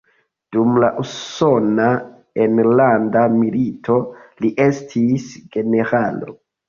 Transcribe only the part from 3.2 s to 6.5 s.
Milito li estis generalo.